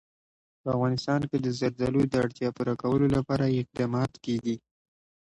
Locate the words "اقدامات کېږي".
3.61-4.55